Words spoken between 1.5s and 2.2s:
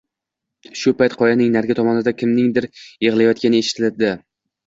narigi tomonida